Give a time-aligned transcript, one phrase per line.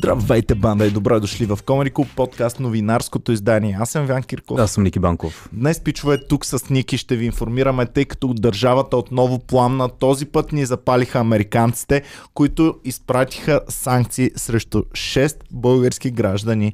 [0.00, 3.76] Здравейте, банда и добре дошли в Комари Клуб, подкаст новинарското издание.
[3.80, 4.60] Аз съм Вян Кирков.
[4.60, 5.48] Аз съм Ники Банков.
[5.52, 9.88] Днес, пичове, тук с Ники ще ви информираме, тъй като държавата отново пламна.
[9.88, 12.02] Този път ни запалиха американците,
[12.34, 16.72] които изпратиха санкции срещу 6 български граждани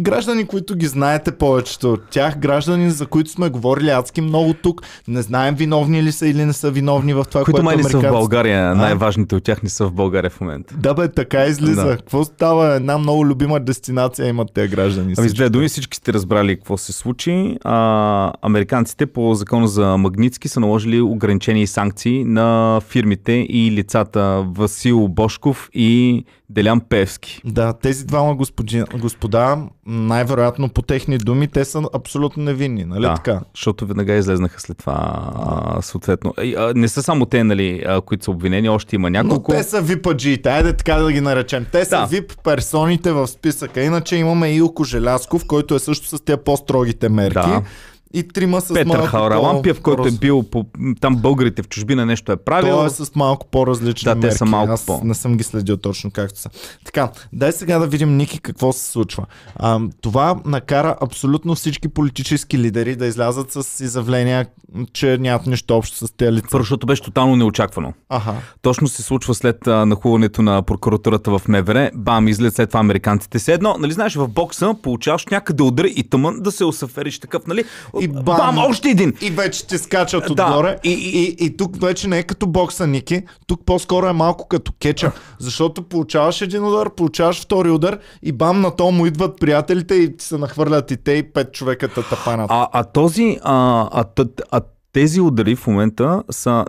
[0.00, 4.82] граждани, които ги знаете повечето от тях, граждани, за които сме говорили адски много тук,
[5.08, 7.80] не знаем виновни ли са или не са виновни в това, които което май не
[7.80, 8.06] американците...
[8.06, 10.74] са в България, най-важните от тях не са в България в момента.
[10.76, 11.84] Да бе, така излиза.
[11.84, 11.96] Да.
[11.96, 12.74] Какво става?
[12.74, 15.14] Една много любима дестинация имат тези граждани.
[15.18, 17.56] Ами с две думи всички сте разбрали какво се случи.
[17.64, 25.08] А, американците по закона за Магницки са наложили ограничени санкции на фирмите и лицата Васил
[25.08, 27.40] Бошков и Делян Певски.
[27.44, 29.45] Да, тези двама господи, господа,
[29.86, 33.40] най-вероятно по техни думи, те са абсолютно невинни, нали Да, така?
[33.54, 34.94] защото веднага излезнаха след това
[35.36, 36.34] а, съответно.
[36.42, 39.52] И, а, не са само те, нали, а, които са обвинени, още има Но няколко.
[39.52, 41.66] те са VIP-аджиите, айде така да ги наречем.
[41.72, 42.06] Те са Да.
[42.08, 43.82] VIP персоните в списъка.
[43.82, 47.34] Иначе имаме Илко Желясков, който е също с тези по-строгите мерки.
[47.40, 47.62] Да.
[48.14, 50.66] И трима с Петър малко Харалампиев, по- който е бил по,
[51.00, 52.76] там българите в чужбина нещо е правил.
[52.76, 54.36] Той е с малко по-различни Да, те мерки.
[54.36, 56.50] са малко Аз по- не съм ги следил точно както са.
[56.84, 59.26] Така, дай сега да видим, Ники, какво се случва.
[59.56, 64.46] А, това накара абсолютно всички политически лидери да излязат с изявления,
[64.92, 66.46] че нямат нищо общо с тези лица.
[66.50, 67.92] Първо, защото беше тотално неочаквано.
[68.08, 68.34] Аха.
[68.62, 71.90] Точно се случва след а, нахуването на прокуратурата в МВР.
[71.94, 73.38] Бам, излез след това американците.
[73.38, 77.46] Все едно, нали знаеш, в бокса получаваш някъде удар и тъмън да се усъфериш такъв,
[77.46, 77.64] нали?
[78.00, 78.58] И бам, бам!
[78.58, 79.12] още един!
[79.20, 80.76] И вече ти скачат Да, отгоре.
[80.84, 83.22] и- И, и, тук вече не е като бокса, Ники.
[83.46, 85.12] Тук по-скоро е малко като кеча.
[85.38, 90.14] Защото получаваш един удар, получаваш втори удар и бам на то му идват приятелите и
[90.18, 92.50] се нахвърлят и те и пет човека тапанат.
[92.50, 94.60] А, а този, а, а, а, а
[94.96, 96.64] тези удари в момента са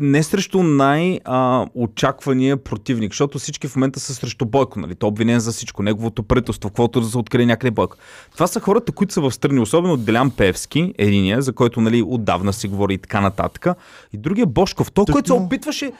[0.00, 4.94] не срещу най-очаквания противник, защото всички в момента са срещу Бойко, нали?
[4.94, 7.96] Той е обвинен за всичко, неговото правителство, каквото да се открие някъде Бойко.
[8.32, 12.52] Това са хората, които са в страни, особено Делян Певски, единия, за който нали, отдавна
[12.52, 13.66] се говори и така нататък.
[14.12, 15.92] И другия Бошков, той, който се опитваше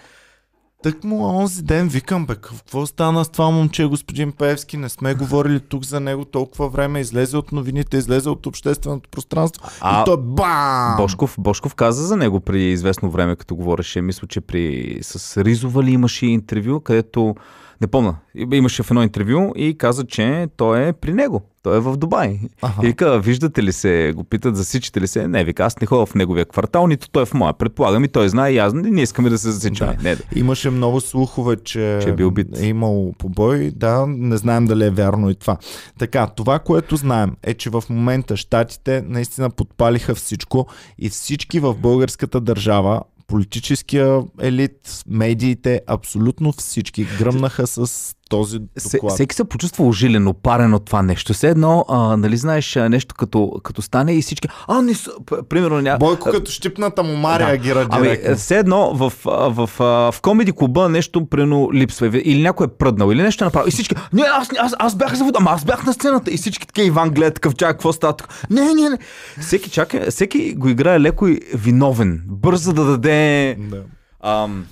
[0.86, 4.76] Так му онзи ден викам, бе, какво стана с това момче, господин Певски?
[4.76, 7.00] Не сме говорили тук за него толкова време.
[7.00, 9.62] Излезе от новините, излезе от общественото пространство.
[9.80, 10.96] А, и то бам!
[10.96, 14.98] Бошков, Бошков каза за него при известно време, като говореше, мисля, че при...
[15.02, 17.34] с Ризова ли имаше интервю, където,
[17.80, 18.16] не помня,
[18.52, 21.42] имаше в едно интервю и каза, че той е при него.
[21.62, 22.40] Той е в Дубай.
[22.62, 22.80] Аха.
[22.82, 25.28] И вика, виждате ли се, го питат, засичате ли се?
[25.28, 27.52] Не, вика, аз не ходя в неговия квартал, нито той е в моя.
[27.52, 29.96] Предполагам и той знае и аз не искаме да се засичаме.
[29.96, 30.02] Да.
[30.02, 30.22] Не, да.
[30.34, 32.58] Имаше много слухове, че, Че е бил бит.
[32.58, 33.70] е имал побой.
[33.76, 35.56] Да, не знаем дали е вярно и това.
[35.98, 40.66] Така, това, което знаем е, че в момента щатите наистина подпалиха всичко
[40.98, 48.58] и всички в българската държава политическия елит, медиите, абсолютно всички гръмнаха с този
[48.92, 49.12] доклад.
[49.14, 51.32] всеки се почувства ожилен, опарен от това нещо.
[51.32, 54.48] Все едно, а, нали знаеш, нещо като, като стане и всички...
[54.68, 55.10] А, не са...
[55.48, 55.96] Примерно, ня...
[56.00, 57.38] Бойко като щипната му ма Да.
[57.38, 58.36] реагира Ами, директно.
[58.36, 59.70] все едно в, в, в,
[60.12, 63.70] в комеди клуба нещо прено липсва или някой е пръднал или нещо е направил и
[63.70, 66.66] всички, не, аз, аз, аз бях за вода, ама аз бях на сцената и всички
[66.66, 68.28] така Иван гледа такъв чак, какво става тук?
[68.50, 68.98] Не, не, не.
[69.40, 73.56] Всеки чака, всеки го играе леко и виновен, бърза да даде...
[73.58, 73.82] Да.
[74.20, 74.66] Ам,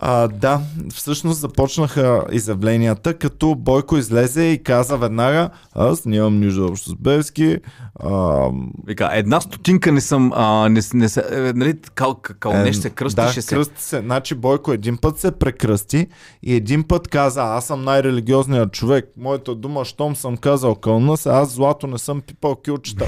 [0.00, 0.60] А, да,
[0.94, 7.56] всъщност започнаха изявленията, като Бойко излезе и каза веднага, аз нямам нищо общо с Бевски.
[8.00, 8.48] А,
[8.86, 12.82] вика, една стотинка не съм, а, не, не, се, е, нали, кал, кал, е, нещо
[12.82, 13.54] се кръстише да, се.
[13.54, 14.00] кръсти се.
[14.00, 16.06] Значи Бойко един път се прекръсти
[16.42, 19.04] и един път каза, аз съм най-религиозният човек.
[19.16, 23.06] Моята дума, щом съм казал кълна се, аз злато не съм пипал кюлчета.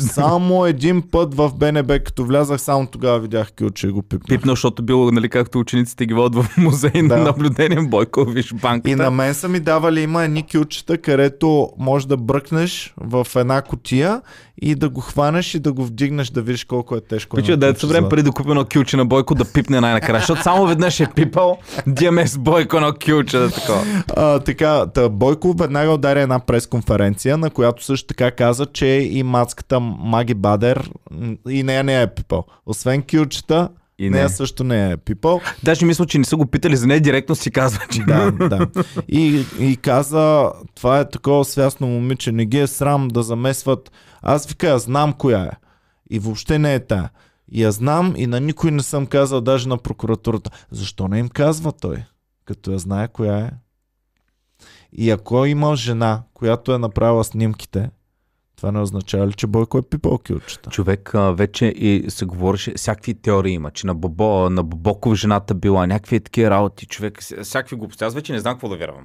[0.00, 4.28] само един път в БНБ, като влязах, само тогава видях кюлче и го пипнах.
[4.28, 7.02] Пипнал, защото било, нали, както учениците ги водят в музей Да.
[7.02, 8.90] на наблюдение, Бойко, виж банката.
[8.90, 13.62] И на мен са ми давали, има едни кючета, където можеш да бръкнеш в една
[13.62, 14.20] котия
[14.62, 17.36] и да го хванеш и да го вдигнеш да видиш колко е тежко.
[17.36, 20.18] Пича, да е кюче време преди да купи едно кюлче на Бойко да пипне най-накрая,
[20.20, 21.58] защото само веднъж е пипал
[21.88, 23.82] DMS Бойко едно кюлче да такова.
[24.16, 29.22] А, така, та Бойко веднага удари една пресконференция, на която също така каза, че и
[29.22, 30.90] мацката Маги Бадер
[31.48, 32.44] и нея не е пипал.
[32.66, 34.28] Освен кючета, И нея не.
[34.28, 35.40] също не е пипал.
[35.62, 38.66] Даже мисля, че не са го питали за нея, директно си казва, че Да, да.
[39.08, 43.92] И, и каза, това е такова свясно момиче, не ги е срам да замесват.
[44.22, 45.50] Аз вика, знам коя е.
[46.10, 47.10] И въобще не е тая.
[47.52, 50.50] И я знам и на никой не съм казал, даже на прокуратурата.
[50.70, 52.04] Защо не им казва той?
[52.44, 53.50] Като я знае коя е.
[54.92, 57.90] И ако има жена, която е направила снимките,
[58.56, 60.70] Това не означава ли, че Бойко е пипал кюлчета?
[60.70, 65.54] Човек а, вече и се говореше, всякакви теории има, че на, Бобо, на Бобоков жената
[65.54, 68.04] била, някакви такива работи, човек, вся- всякакви глупости.
[68.04, 69.04] Аз вече не знам какво да вярвам.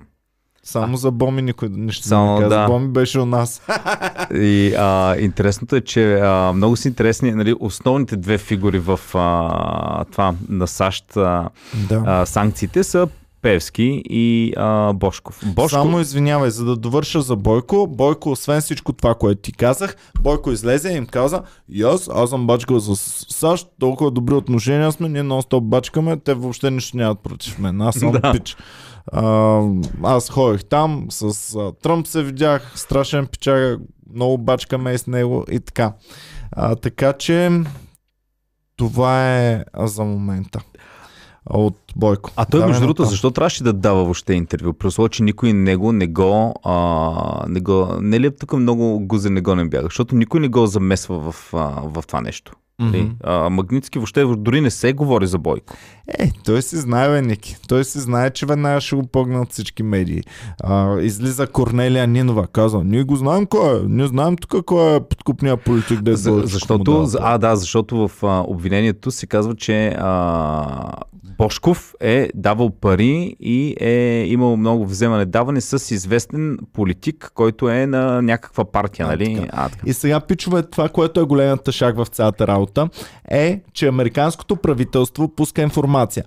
[0.63, 2.56] Само за Боми никой нищо Само, не каза.
[2.56, 2.68] да.
[2.68, 3.62] Боми беше у нас.
[4.33, 10.06] И а, интересното е, че а, много са интересни нали, основните две фигури в а,
[10.06, 11.50] това на САЩ а,
[11.89, 12.03] да.
[12.06, 13.07] а, санкциите са
[13.41, 15.41] Певски и а, Бошков.
[15.45, 17.88] Бошков Само извинявай, за да довърша за Бойко.
[17.88, 22.29] Бойко, освен всичко това, което ти казах, Бойко излезе и им каза, и аз, аз
[22.29, 22.95] съм бачкал с
[23.29, 27.81] САЩ, толкова добри отношения сме, ние нон-стоп бачкаме, те въобще нищо нямат против мен.
[27.81, 28.31] Аз съм Да.
[28.31, 28.57] пич.
[29.11, 29.61] А,
[30.03, 33.79] аз ходех там, с а, Тръмп се видях, страшен пичага,
[34.13, 35.93] много бачкаме с него и така.
[36.51, 37.61] А, така че
[38.77, 40.59] това е за момента
[41.49, 42.29] от Бойко.
[42.35, 44.73] А той, между другото, защо трябваше да дава въобще интервю?
[44.85, 46.53] Условие, че никой него не го...
[46.63, 49.83] А, не, го не ли е тук много гузен не го не бяга?
[49.83, 52.53] Защото никой не го замесва в, а, в това нещо.
[52.81, 53.11] Mm-hmm.
[53.23, 55.73] А, Магнитски въобще дори не се говори за Бойко.
[56.07, 57.55] Е, той си знае, бе, Ники.
[57.67, 60.21] Той си знае, че веднага ще го погнат всички медии.
[60.63, 63.81] А, излиза Корнелия Нинова, казва, ние го знаем кой е.
[63.87, 68.07] Ние знаем тук кой е подкупния политик, да е За, защото, за- а, да, защото
[68.07, 70.91] в а, обвинението се казва, че а,
[71.37, 73.93] Бошков е давал пари и е
[74.27, 79.35] имал много вземане-даване с известен политик, който е на някаква партия, А, нали?
[79.35, 79.47] така.
[79.51, 79.83] А, така.
[79.85, 82.70] И сега, пичове, това, което е големата шаг в цялата работа,
[83.31, 86.25] е, че американското правителство пуска информация.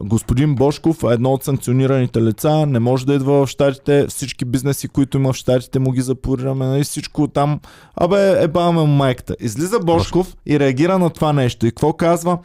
[0.00, 5.18] Господин Бошков едно от санкционираните лица, не може да идва в щатите, всички бизнеси, които
[5.18, 7.60] има в щатите му ги запорираме, нали, всичко там.
[7.96, 9.36] Абе, ебаваме майката.
[9.40, 11.66] Излиза Бошков и реагира на това нещо.
[11.66, 12.38] И какво казва?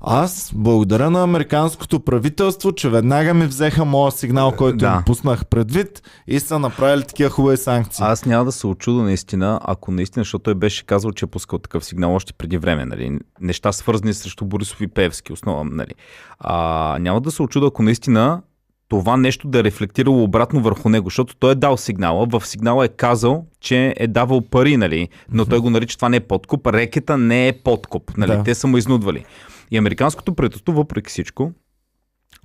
[0.00, 4.94] Аз благодаря на американското правителство, че веднага ми взеха моя сигнал, който Да.
[4.96, 8.04] им пуснах предвид и са направили такива хубави санкции.
[8.04, 11.58] Аз няма да се очуда наистина, ако наистина, защото той беше казал, че е пускал
[11.58, 13.18] такъв сигнал още преди време, нали?
[13.40, 15.94] Неща свързани срещу Борисов и Певски, основа, нали?
[16.38, 18.42] А, няма да се очуда, ако наистина
[18.88, 22.84] това нещо да е рефлектирало обратно върху него, защото той е дал сигнала, в сигнала
[22.84, 25.08] е казал, че е давал пари, нали?
[25.32, 28.30] Но той го нарича това не е подкуп, рекета не е подкуп, нали?
[28.30, 28.42] Да.
[28.42, 29.24] Те са му изнудвали.
[29.70, 31.52] И американското правителство, въпреки всичко,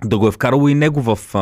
[0.04, 1.38] да го е вкарало и него в, а,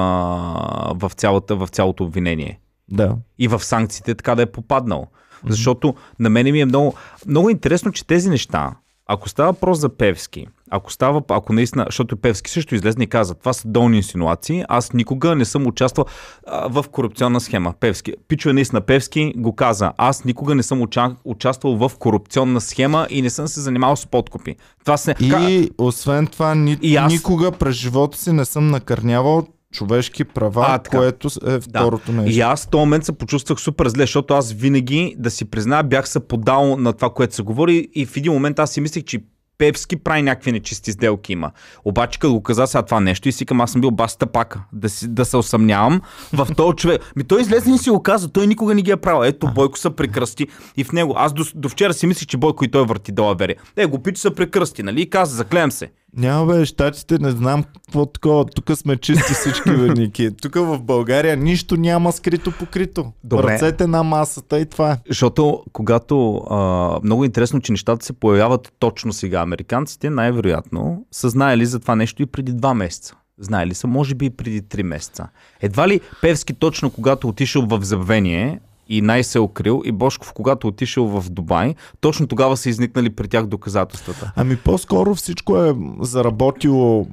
[0.94, 2.61] в, цялата, в цялото обвинение
[2.91, 3.17] Да.
[3.38, 5.06] и в санкциите така да е попаднал.
[5.47, 6.94] Защото на мене ми е много,
[7.27, 8.77] много интересно, че тези неща,
[9.12, 13.35] ако става въпрос за Певски, ако става, ако наистина, защото Певски също излезне и каза,
[13.35, 16.07] това са долни инсинуации, аз никога не съм участвал
[16.47, 17.75] а, в корупционна схема.
[17.81, 18.15] Певски.
[18.29, 23.23] Пичове наистина Певски го каза, аз никога не съм уча, участвал в корупционна схема и
[23.23, 24.57] не съм се занимавал с подкупи.
[24.85, 25.15] Това се...
[25.21, 30.67] И освен това, ни, И аз- никога през живота си не съм накърнявал човешки права,
[30.69, 30.97] А, така.
[30.97, 32.39] което е второто нещо.
[32.39, 35.83] И аз в този момент се почувствах супер зле, защото аз винаги, да си призная,
[35.83, 39.05] бях се подал на това, което се говори и в един момент аз си мислех,
[39.05, 39.21] че
[39.59, 41.51] Певски прави някакви нечисти сделки има.
[41.85, 44.63] Обаче като го каза сега това нещо и си към аз съм бил бас тапака,
[44.73, 46.01] да, си, да се усъмнявам
[46.33, 47.13] в този човек.
[47.17, 49.29] Ми той излезе и си го каза, той никога не ги е правил.
[49.29, 50.47] Ето Бойко се прекръсти
[50.77, 51.15] и в него.
[51.17, 53.55] Аз до, до вчера си мислех, че Бойко и той върти долавери.
[53.77, 55.03] Е, го пич се прекръсти, нали?
[55.03, 55.91] И каза, заклеям се.
[56.17, 58.45] Няма бе, щатите не знам какво такова.
[58.45, 60.31] Тук сме чисти всички веники.
[60.43, 63.12] Тук в България нищо няма скрито покрито.
[63.25, 63.53] Добре.
[63.53, 64.97] Ръцете на масата и това е.
[65.09, 69.41] Защото когато а, много интересно, че нещата се появяват точно сега.
[69.41, 73.17] Американците най-вероятно са знаели за това нещо и преди два месеца.
[73.38, 75.29] Знаели са, може би и преди три месеца.
[75.61, 80.32] Едва ли Певски точно когато отишъл в забвение и най се е укрил и Бошков
[80.32, 84.32] когато отишъл в Дубай, точно тогава са изникнали при тях доказателствата.
[84.37, 87.06] Ами по-скоро всичко е заработило.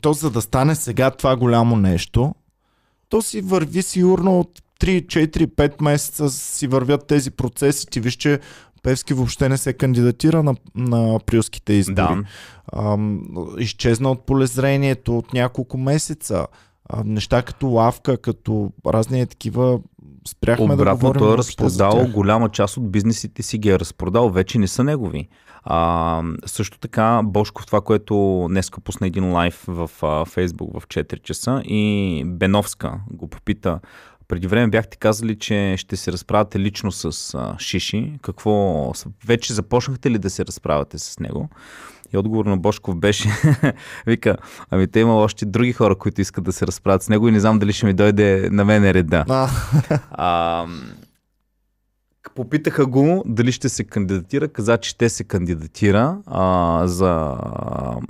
[0.00, 2.34] То за да стане сега това голямо нещо,
[3.08, 7.86] то си върви сигурно от 3, 4, 5 месеца си вървят тези процеси.
[7.86, 8.40] Ти виж, че
[8.82, 11.96] Певски въобще не се кандидатира на, на априлските избори.
[11.96, 12.22] Да.
[12.76, 13.22] Ам,
[13.58, 16.46] изчезна от полезрението от няколко месеца.
[16.92, 19.80] А, неща като лавка, като разни такива
[20.28, 24.30] спряхме да Обратно говорим той е разпродал голяма част от бизнесите си ги е разпродал,
[24.30, 25.28] вече не са негови.
[25.64, 31.22] А, също така Бошков, това, което днеска пусна един лайв в а, Фейсбук в 4
[31.22, 33.80] часа и Беновска го попита
[34.30, 38.12] преди време бяхте казали, че ще се разправяте лично с а, Шиши.
[38.22, 38.92] Какво?
[39.26, 41.48] Вече започнахте ли да се разправяте с него?
[42.14, 43.28] И отговор на Бошков беше,
[44.06, 44.36] вика,
[44.70, 47.40] ами те има още други хора, които искат да се разправят с него и не
[47.40, 49.24] знам дали ще ми дойде на мен реда.
[50.10, 50.66] А,
[52.34, 54.48] попитаха го дали ще се кандидатира.
[54.48, 57.36] Каза, че ще се кандидатира а, за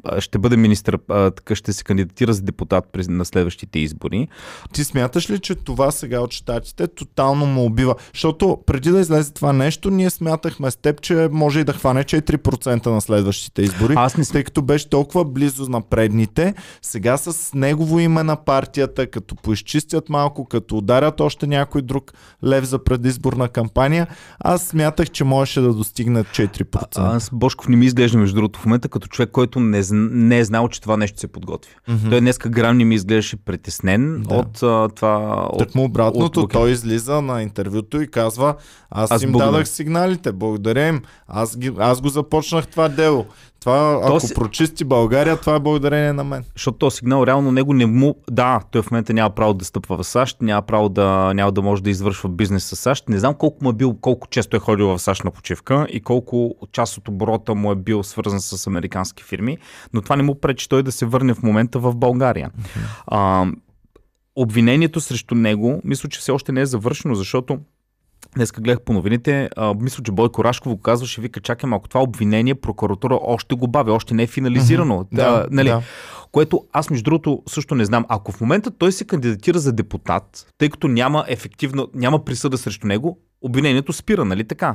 [0.04, 4.28] а, ще бъде министър, а, така ще се кандидатира за депутат през, на следващите избори.
[4.72, 7.94] Ти смяташ ли, че това сега от щатите тотално му убива?
[8.12, 12.04] Защото преди да излезе това нещо, ние смятахме с теб, че може и да хване
[12.04, 16.54] 4% на следващите избори, Аз не тъй като беше толкова близо на предните.
[16.82, 22.12] Сега с негово име на партията, като поизчистят малко, като ударят още някой друг
[22.44, 24.06] лев за предизборна кампания,
[24.40, 26.86] аз смятах, че можеше да достигне 4%.
[26.96, 30.38] А, аз Бошков не ми изглежда, между другото, в момента като човек, който не, не
[30.38, 31.72] е знал, че това нещо се подготвя.
[31.88, 32.10] Мгм.
[32.10, 34.34] Той днеска грам не ми изглеждаше притеснен Да.
[34.34, 35.48] от а, това.
[35.58, 38.54] Так му обратното, от- той излиза на интервюто и казва,
[38.90, 39.52] аз, Аз им благодаря.
[39.52, 43.26] дадах сигналите, благодаря им, аз, ги, аз го започнах това дело.
[43.60, 46.44] Това, ако си- прочисти България, това е благодарение на мен.
[46.54, 48.14] Защото този сигнал реално него не му...
[48.30, 51.62] Да, той в момента няма право да стъпва в САЩ, няма право да, няма да
[51.62, 53.08] може да извършва бизнес с САЩ.
[53.08, 56.00] Не знам колко му е бил, колко често е ходил в САЩ на почивка и
[56.00, 59.58] колко част от оборота му е бил свързан с американски фирми,
[59.92, 62.50] но това не му пречи той да се върне в момента в България.
[63.06, 63.46] А,
[64.36, 67.58] обвинението срещу него, мисля, че все още не е завършено, защото
[68.34, 72.02] Днеска гледах по новините, а, мисля, че Бойко Рашков го казваше, вика, чакай малко, това
[72.02, 75.06] обвинение прокуратура още го бави, още не е финализирано.
[75.12, 75.82] Да, нали, да.
[76.32, 78.06] което аз между другото също не знам.
[78.08, 82.86] Ако в момента той се кандидатира за депутат, тъй като няма ефективно, няма присъда срещу
[82.86, 84.74] него, обвинението спира, нали така?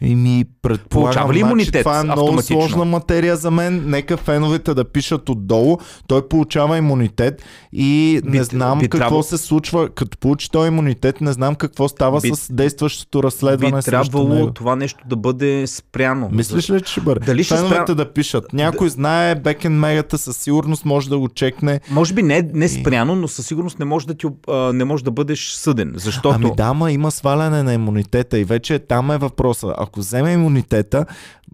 [0.00, 3.82] И ми предполагам, ли значи, имунитет това е много сложна материя за мен.
[3.86, 5.76] Нека феновете да пишат отдолу.
[6.06, 7.42] Той получава имунитет
[7.72, 9.88] и не Би- знам би какво трябвало- се случва.
[9.88, 14.50] Като получи този имунитет, не знам какво става Би- с действащото разследване Би трябвало него.
[14.50, 16.28] това нещо да бъде спряно.
[16.32, 17.20] Мислиш ли, че ще бъде?
[17.20, 18.52] Дали ще Феновете спря- да пишат.
[18.52, 21.80] Някой знае Бекен Мегата, със сигурност може да го чекне.
[21.90, 25.04] Може би не, не спряно, но със сигурност не може да, ти, а, не може
[25.04, 25.92] да бъдеш съден.
[25.96, 27.72] Защото Ами да, ма има сваляне на
[28.04, 29.74] имунитета и вече там е въпроса.
[29.78, 31.06] Ако вземе имунитета,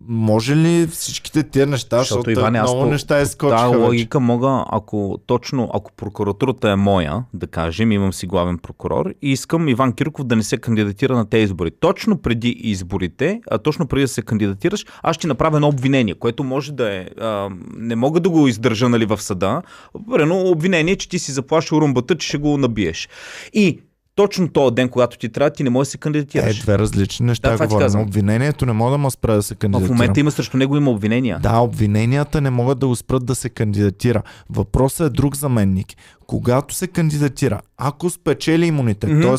[0.08, 3.84] може ли всичките тия неща, защото, Иване, аз много по- неща по изскочиха тази вече.
[3.84, 9.32] логика мога, ако точно, ако прокуратурата е моя, да кажем, имам си главен прокурор и
[9.32, 11.70] искам Иван Кирков да не се кандидатира на тези избори.
[11.70, 16.44] Точно преди изборите, а точно преди да се кандидатираш, аз ще направя едно обвинение, което
[16.44, 19.62] може да е, а, не мога да го издържа нали, в съда,
[20.10, 23.08] Примерно обвинение, че ти си заплашил румбата, че ще го набиеш.
[23.52, 23.80] И
[24.22, 26.58] точно този ден, когато ти трябва, ти не можеш да се Е, кандидатираш.
[26.58, 28.00] две различни неща Да, говорим.
[28.00, 29.88] Обвинението не може да ме спре да се кандидатира.
[29.88, 31.38] в момента има срещу него има обвинения.
[31.38, 34.22] Да, обвиненията не могат да го спрат да се кандидатира.
[34.50, 35.96] Въпросът е друг за мен, Ники.
[36.26, 39.22] Когато се кандидатира, ако спечели имунитет, Мгм.
[39.22, 39.36] т.е.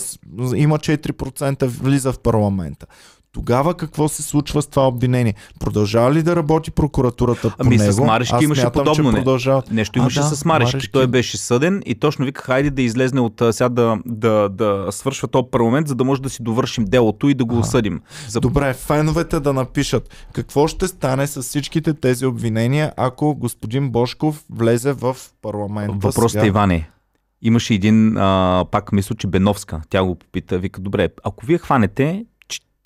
[0.55, 2.85] има 4% влиза в парламента,
[3.33, 5.33] тогава какво се случва с това обвинение?
[5.59, 7.91] Продължава ли да работи прокуратурата по Ами него?
[7.91, 9.11] с Марешки Аз имаше смятам, подобно.
[9.11, 9.17] Не.
[9.17, 9.63] продължава.
[9.71, 10.75] Нещо А, имаше да, с Марешки.
[10.75, 10.91] Марешки.
[10.91, 14.87] Той беше съден и точно вика, хайде да излезне от а, сега да, да, да
[14.91, 17.59] свършва този парламент, за да може да си довършим делото и да го Аха.
[17.61, 18.01] осъдим.
[18.27, 18.39] За...
[18.39, 24.93] Добре, феновете да напишат какво ще стане с всичките тези обвинения, ако господин Бошков влезе
[24.93, 26.43] в парламента Въпросът сега?
[26.43, 26.89] е, Иване.
[27.41, 29.81] Имаше един, а, пак мисля, че Беновска.
[29.89, 32.25] Тя го попита, вика, добре, ако вие хванете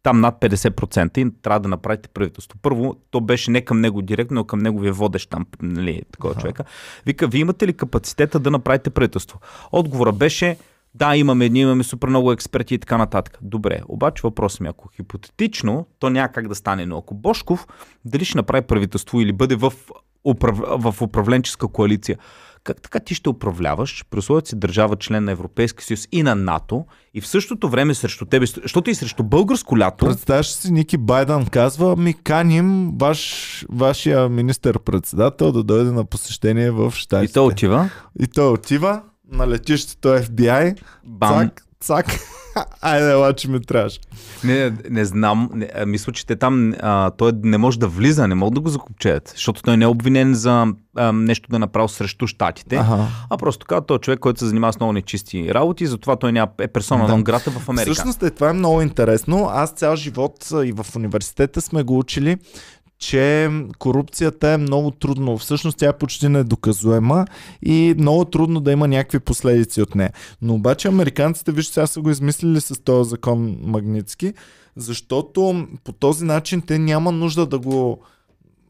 [0.06, 2.60] там над 50% и трябва да направите правителство.
[2.62, 6.42] Първо, то беше не към него директно, но към неговия водещ там, нали, такова Аха.
[6.42, 6.64] човека.
[7.06, 9.40] Вика, вие имате ли капацитета да направите правителство?
[9.72, 10.58] Отговора беше,
[10.96, 13.38] да, имаме, ние имаме супер много експерти и така нататък.
[13.42, 17.68] Добре, обаче въпросът ми, е, ако хипотетично, то няма как да стане, но ако Бошков
[18.06, 19.74] дали ще направи правителство или бъде в,
[20.24, 20.60] управ...
[20.68, 22.18] в управленческа коалиция,
[22.66, 26.36] как така ти ще управляваш, при условие, си държава член на Европейския съюз и на
[26.36, 30.98] НАТО, и в същото време срещу тебе, защото и срещу българско лято, Представяш си, Ники
[30.98, 37.34] Байден казва, ми каним ваш, вашия министър-председател да дойде на посещение в и Штатите.
[37.34, 42.20] той отива, и той отива на летището FBI, бам, цак, цак,
[42.82, 44.00] айде, ела, че ми трябваше.
[44.44, 45.50] Не, не знам.
[45.54, 48.62] Не, а, мисля, че те там а, той не може да влиза, не могат да
[48.62, 52.76] го закупчеят, защото той не е обвинен за а, нещо да е направил срещу щатите.
[52.76, 53.08] Ага.
[53.30, 56.32] А просто така, той е човек, който се занимава с много нечисти работи, затова той
[56.32, 57.12] няма, е персона Да.
[57.12, 57.94] нон грата в Америка.
[57.94, 59.48] Всъщност е, това е много интересно.
[59.52, 62.38] Аз цял живот и в университета сме го учили,
[63.00, 63.50] че
[63.80, 65.38] корупцията е много трудно.
[65.38, 67.26] Всъщност тя е почти недоказуема
[67.62, 70.12] и много трудно да има някакви последици от нея.
[70.42, 74.34] Но обаче американците, вижте, сега са го измислили с този закон Магницки,
[74.76, 78.00] защото по този начин те няма нужда да го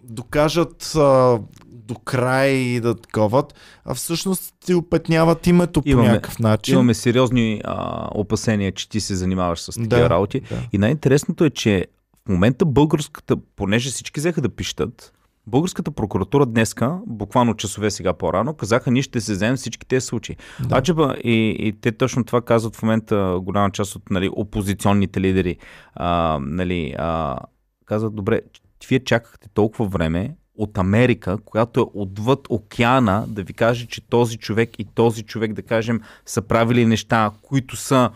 [0.04, 3.54] докажат а, до край и да таковат,
[3.86, 6.74] а всъщност ти опетняват името по Имаме- някакъв начин.
[6.74, 10.40] Имаме сериозни а, опасения, че ти се занимаваш с такива Да, работи.
[10.42, 10.58] да.
[10.74, 11.86] И най-интересното е, че
[12.26, 15.14] в момента българската, понеже всички взеха да пищат,
[15.48, 20.36] българската прокуратура днеска, буквално часове сега по-рано, казаха, ние ще се вземем всички тези случаи.
[20.60, 20.78] Да.
[20.78, 25.58] Аджеба, и, и те точно това казват в момента голяма част от нали, опозиционните лидери.
[25.94, 27.38] А, нали, а,
[27.86, 28.42] казват, добре,
[28.90, 34.38] вие чакахте толкова време, от Америка, която е отвъд океана, да ви каже, че този
[34.38, 38.10] човек и този човек, да кажем, са правили неща, които са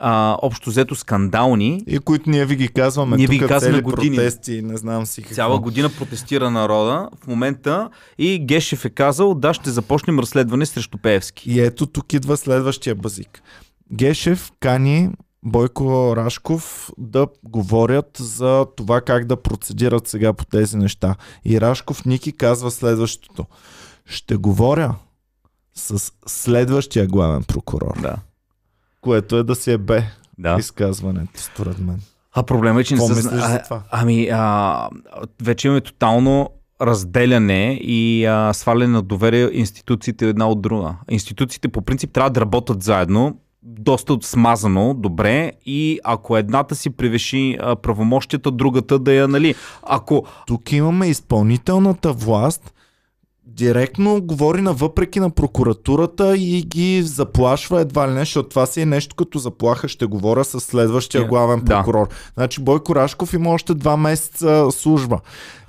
[0.00, 1.82] а, общо взето скандални.
[1.86, 3.16] И които ние ви ги казваме.
[3.16, 4.16] Ние тук ви ги казваме цели години.
[4.16, 5.34] протести, не знам си какво.
[5.34, 10.98] Цяла година протестира народа в момента и Гешев е казал, да, ще започнем разследване срещу
[10.98, 11.50] Пеевски.
[11.50, 13.42] И ето тук идва следващия базик.
[13.92, 15.10] Гешев кани
[15.42, 21.14] Бойко Рашков да говорят за това как да процедират сега по тези неща.
[21.44, 23.46] И Рашков Ники казва следващото.
[24.06, 24.94] Ще говоря
[25.74, 28.16] с следващия главен прокурор, Да.
[29.00, 30.02] Което е да си е бе
[30.38, 30.56] да.
[30.58, 32.00] изказването, според мен.
[32.34, 33.82] А проблема е, че не Какво се мислиш зна- за а, това?
[33.90, 34.88] Ами, а,
[35.42, 36.50] вече имаме тотално
[36.82, 40.94] разделяне и а, сваляне на доверие институциите една от друга.
[41.10, 47.56] Институциите по принцип трябва да работят заедно, доста смазано, добре и ако едната си превиши
[47.60, 52.74] а, правомощията, другата да я, нали, ако Тук имаме изпълнителната власт,
[53.56, 58.80] директно говори на въпреки на прокуратурата и ги заплашва едва ли не, защото това си
[58.80, 61.76] е нещо като заплаха, ще говоря с следващия Е, главен да.
[61.76, 62.08] прокурор.
[62.34, 65.20] Значи Бойко Рашков има още два месеца служба.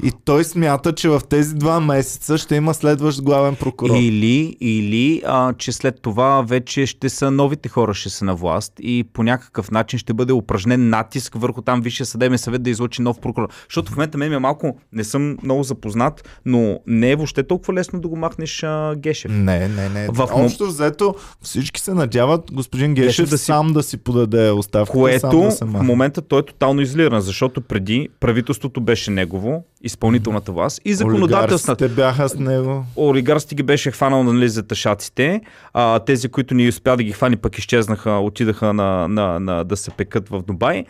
[0.04, 3.96] И той смята, че в тези два месеца ще има следващ главен прокурор.
[3.96, 8.74] Или, или а, че след това вече ще са новите хора, ще са на власт
[8.80, 13.02] и по някакъв начин ще бъде упражнен натиск върху там Висшия съдебен съвет да излучи
[13.02, 13.50] нов прокурор.
[13.70, 17.71] Защото в момента мен е малко, не съм много запознат, но не е въобще толкова
[17.74, 19.32] лесно да го махнеш а, Гешев.
[19.32, 20.08] Не, не, не.
[20.08, 24.51] В Общо взето всички се надяват господин Гешев, Гешев да си- сам да си подаде
[24.51, 30.51] оставката, Което да в момента той е тотално изолиран, защото преди правителството беше негово, изпълнителната
[30.51, 31.90] власт и законодателствата.
[31.90, 32.86] Бяха с него.
[32.98, 35.42] олигарсите ги беше хванал нали, за тъшаците,
[35.74, 39.78] а тези, които ни успя да ги хвани, пък изчезнаха, отидаха на, на, на, да
[39.78, 40.86] се пекат в Дубай.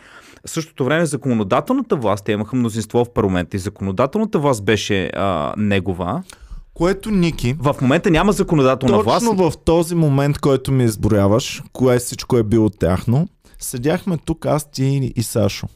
[0.46, 5.52] В същото време законодателната власт, те имаха мнозинство в парламента и законодателната власт беше а,
[5.56, 6.22] негова.
[6.74, 9.26] Което Ники, В момента няма законодателна власт.
[9.26, 14.70] Точно в този момент, който ми изброяваш, кое всичко е било тяхно, седяхме тук аз,
[14.70, 15.66] ти и Сашо.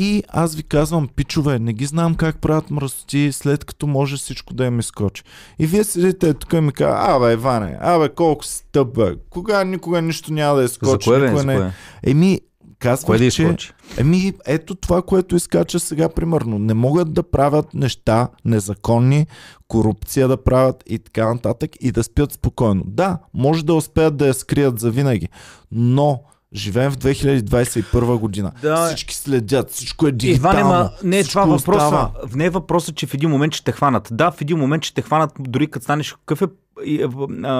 [0.00, 4.54] И аз ви казвам, пичове, не ги знам как правят мръсоти, след като може всичко
[4.54, 5.22] да им изкочи.
[5.58, 9.14] И вие седите тук и ми казвате, абе, Иване, абе, колко си тъп, бе.
[9.30, 11.24] Кога никога нищо няма да За изкочи, кое бе?
[11.24, 11.56] никога За не.
[11.56, 11.72] кое?
[12.02, 12.40] Еми,
[12.78, 13.56] казвам, Кое да че...
[13.98, 16.58] Еми, ето това, което изкача сега, примерно.
[16.58, 19.26] Не могат да правят неща незаконни,
[19.68, 22.82] корупция да правят и така нататък и да спят спокойно.
[22.86, 25.28] Да, може да успеят да я скрият за винаги,
[25.72, 26.22] но
[26.54, 28.52] живеем в 2021 година.
[28.62, 28.86] Да.
[28.86, 30.60] Всички следят, всичко е дигитално.
[30.60, 31.84] Иван, ма, не е това въпроса.
[31.84, 32.10] остава.
[32.34, 34.08] Не е въпросът, че в един момент ще те хванат.
[34.12, 36.46] Да, в един момент ще те хванат, дори като станеш какъв е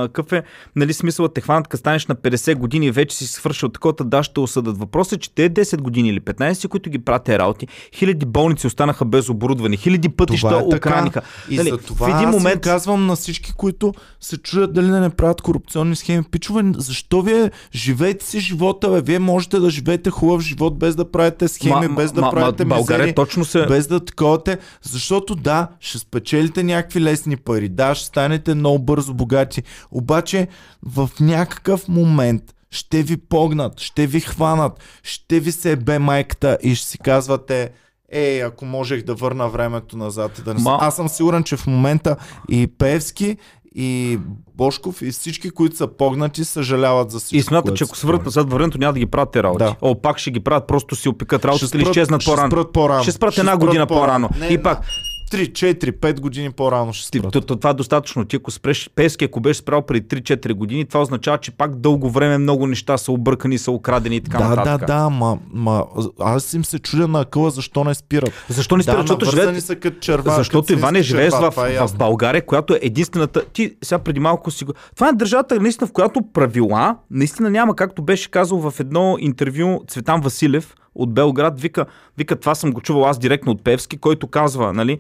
[0.07, 0.43] какъв е
[0.77, 4.23] нали, смисълът те хванат, като станеш на 50 години и вече си свършил такова, да,
[4.23, 4.79] ще осъдат.
[4.79, 8.67] Въпросът е, че те 10 години или 15, които ги правят тези работи, хиляди болници
[8.67, 10.89] останаха без оборудване, хиляди пътища Това е така.
[10.89, 11.23] украниха.
[11.51, 15.01] И Нали, за това в един момент казвам на всички, които се чудят дали да
[15.01, 16.23] не правят корупционни схеми.
[16.31, 19.01] Пичове, защо вие живеете си живота, бе?
[19.01, 22.31] Вие можете да живеете хубав живот без да правите схеми, Ма- без да ма- ма-
[22.31, 23.67] правите България мизери, точно се...
[23.67, 24.59] без да таковате.
[24.83, 29.63] Защото да, ще спечелите някакви лесни пари, да, ще станете много бързо богати.
[29.91, 30.49] Обаче
[30.83, 36.75] в някакъв момент ще ви погнат, ще ви хванат, ще ви се бе майката и
[36.75, 37.71] ще си казвате
[38.13, 40.79] Ей, ако можех да върна времето назад и да не Ма-.
[40.81, 42.17] Аз съм сигурен, че в момента
[42.49, 43.37] и Певски,
[43.75, 44.19] и
[44.55, 47.37] Бошков, и всички, които са погнати, съжаляват за всичко.
[47.37, 48.29] И смятат, че ако се върнат правили.
[48.29, 49.65] назад времето, няма да ги правят те работи.
[49.65, 49.77] Да.
[49.81, 52.51] О, пак ще ги правят, просто си опикат Ще работата или изчезнат ще по-рано.
[52.51, 53.03] спрат по-рано.
[53.03, 54.29] Ще спрат Ще една година по-рано.
[54.29, 54.31] по-рано.
[54.41, 54.81] Не, И пак,
[55.29, 57.33] 3, 4, 5 години по-рано ще Ти, спрат.
[57.47, 58.25] то, това е достатъчно.
[58.25, 62.11] Ти ако спреш Пески, ако беше спрял преди 3-4 години, това означава, че пак дълго
[62.11, 64.87] време много неща са объркани, са украдени и така Да, да, нататък.
[64.87, 65.85] да, ма, ма,
[66.21, 68.33] аз им се чудя на акъла защо не спират.
[68.49, 68.97] Защо не спират?
[68.99, 69.65] да, Защото живеят...
[69.65, 70.35] са като черва.
[70.35, 71.99] Защото Иване живееш в, е в ясно.
[71.99, 73.45] България, която е единствената.
[73.53, 74.73] Ти сега преди малко си го.
[74.95, 79.81] Това е държавата, наистина, в която правила наистина няма, както беше казал в едно интервю
[79.89, 81.87] Цветан Василев от Белград, вика,
[82.19, 84.99] вика, това съм го чувал аз директно от Певски, който казва, нали,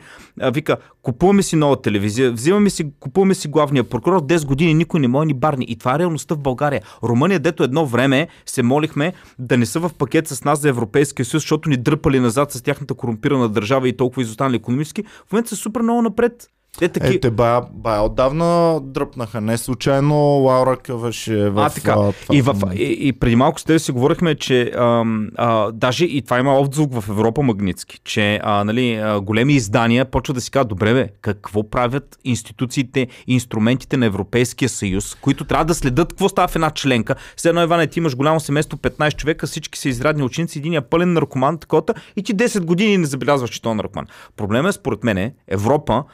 [0.52, 5.08] вика, купуваме си нова телевизия, взимаме си, купуваме си главния прокурор, 10 години никой не
[5.08, 5.64] може ни барни.
[5.68, 6.82] И това е реалността в България.
[7.02, 11.26] Румъния, дето едно време се молихме да не са в пакет с нас за Европейския
[11.26, 15.48] съюз, защото ни дърпали назад с тяхната корумпирана държава и толкова изостанали економически, в момента
[15.48, 16.48] са супер много напред.
[16.78, 17.14] Те таки...
[17.14, 19.40] Е, те бая, бая отдавна дръпнаха.
[19.40, 21.92] Не случайно Лаура Къваш е в А, така.
[21.92, 26.04] това И, в, и, и преди малко с тебе си говорихме, че ам, а, даже
[26.04, 30.40] и това има отзвук в Европа Магницки, че а, нали, а, големи издания почват да
[30.40, 36.08] си казват, добре бе, какво правят институциите инструментите на Европейския съюз, които трябва да следят
[36.08, 37.14] какво става в една членка.
[37.36, 40.80] Все едно, Иване, ти имаш голямо семейство, 15 човека, всички са изрядни ученици, един е
[40.80, 41.82] пълен наркоман, такова,
[42.16, 44.06] и ти 10 години не забелязваш, че той е наркоман.
[44.36, 46.04] Проблемът е, според мен, Европа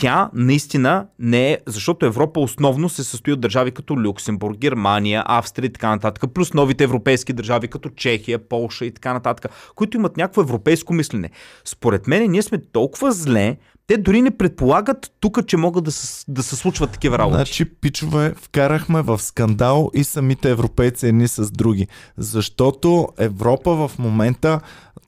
[0.00, 5.66] тя наистина не е, защото Европа основно се състои от държави като Люксембург, Германия, Австрия
[5.66, 10.16] и така нататък, плюс новите европейски държави като Чехия, Полша и така нататък, които имат
[10.16, 11.30] някакво европейско мислене.
[11.64, 13.56] Според мен ние сме толкова зле,
[13.86, 17.36] те дори не предполагат тук, че могат да се, да се случват такива работи.
[17.36, 21.86] Значи, пичове, вкарахме в скандал и самите европейци едни с други.
[22.16, 24.60] Защото Европа в момента,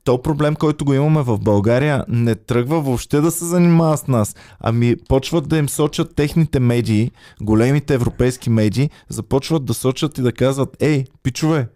[0.09, 4.35] то проблем, който го имаме в България, не тръгва въобще да се занимава с нас.
[4.59, 10.31] Ами почват да им сочат техните медии, големите европейски медии, започват да сочат и да
[10.31, 11.67] казват, ей, пичове,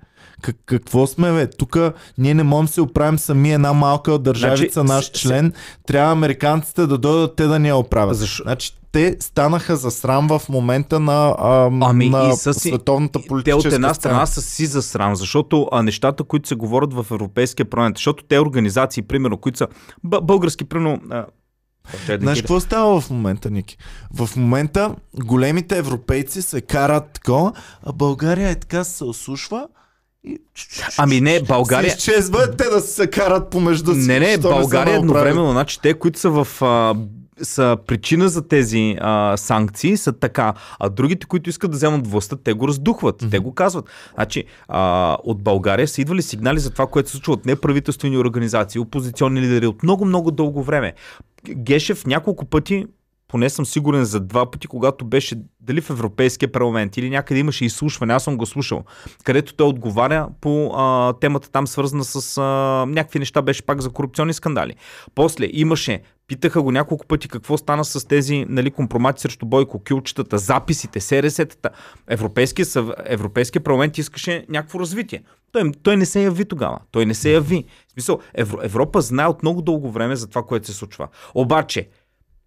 [0.42, 1.48] как, какво сме, бе?
[1.48, 1.78] Тук
[2.18, 5.54] ние не можем да се оправим сами една малка държавица, Значи, наш член.
[5.88, 8.18] Трябва американците да дойдат те да ни я оправят.
[8.18, 8.44] Защо?
[8.44, 13.28] Значи, те станаха за срам в момента на, а, Ами на са си- световната Те
[13.28, 17.06] политическа от една страна са си за срам, защото а, нещата, които се говорят в
[17.12, 19.68] Европейския парламент, защото те организации, примерно, които са
[20.04, 21.00] б- български, примерно.
[21.10, 21.26] А,
[22.20, 23.78] Знаеш какво става в момента, Ники?
[24.14, 29.68] В момента големите европейци се карат такова, а България е така се осушва
[30.98, 31.92] Ами не, България.
[31.92, 34.00] се изчезва те да се карат помежду си.
[34.00, 36.96] Не, не, България едновременно, значи те, които са в а,
[37.42, 40.54] са причина за тези а, санкции, са така.
[40.80, 43.22] А другите, които искат да вземат властта, те го раздухват.
[43.22, 43.32] Mm-hmm.
[43.32, 43.86] Те го казват.
[44.14, 48.80] Значи, а, от България са идвали сигнали за това, което се случва от неправителствени организации,
[48.80, 50.94] опозиционни лидери от много-много дълго време.
[51.50, 52.86] Гешев няколко пъти
[53.34, 57.66] поне съм сигурен за два пъти, когато беше дали в Европейския парламент или някъде имаше
[57.66, 58.84] изслушване, аз съм го слушал,
[59.24, 62.42] където той отговаря по а, темата там свързана с а,
[62.86, 64.76] някакви неща, беше пак за корупционни скандали.
[65.16, 70.38] После имаше, питаха го няколко пъти какво стана с тези нали, компромати срещу Бойко, кюлчетата,
[70.38, 71.70] записите, СРС-тата.
[72.08, 72.90] Европейския, съв...
[73.06, 75.24] Европейския парламент искаше някакво развитие.
[75.52, 76.80] Той, той не се яви тогава.
[76.92, 77.64] Той не се яви.
[77.88, 81.08] В смисъл, Евро, Европа знае от много дълго време за това, което се случва.
[81.36, 81.90] Обаче,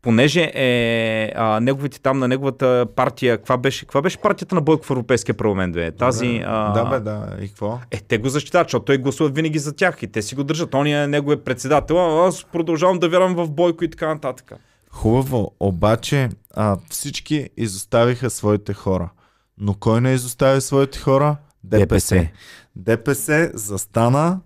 [0.06, 4.84] понеже е а, неговите там на неговата партия, каква беше, каква беше партията на Бойко
[4.84, 5.74] в Европейския парламент?
[5.74, 5.90] Бе?
[5.90, 7.36] Тази, а, Да, бе, да.
[7.40, 7.78] И какво?
[7.90, 10.74] Е, те го защитават, защото той гласува винаги за тях и те си го държат.
[10.74, 14.52] Он е неговия председател, аз продължавам да вярвам в Бойко и така нататък.
[14.90, 19.10] Хубаво, обаче а, всички изоставиха своите хора.
[19.58, 21.36] Но кой не изостави своите хора?
[21.64, 22.28] ДПС.
[22.76, 24.40] ДПС застана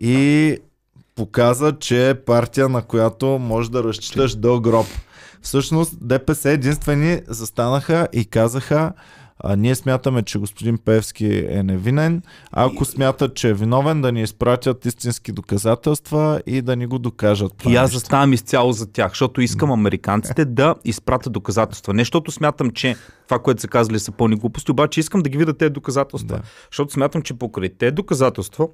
[0.00, 0.58] и
[1.16, 4.86] показа, че е партия, на която може да разчиташ до гроб.
[5.42, 8.92] Всъщност ДПС единствени застанаха и казаха
[9.44, 12.22] а, ние смятаме, че господин Певски е невинен.
[12.52, 17.52] Ако смятат, че е виновен, да ни изпратят истински доказателства и да ни го докажат.
[17.68, 21.94] И аз заставам изцяло за тях, защото искам американците да изпратят доказателства.
[21.94, 22.96] Не защото смятам, че
[23.28, 26.36] това, което са казали са пълни глупости, обаче искам да ги видя тези доказателства.
[26.36, 26.42] Да.
[26.70, 28.68] Защото смятам, че покрай тези доказателства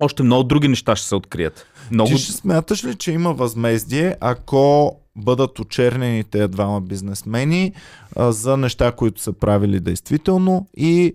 [0.00, 1.66] още много други неща ще се открият.
[1.90, 2.10] Много...
[2.10, 7.72] Ти ще смяташ ли, че има възмездие, ако бъдат очернени тези двама бизнесмени
[8.16, 11.14] а, за неща, които са правили действително и